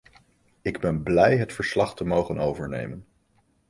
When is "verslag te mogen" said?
1.53-2.39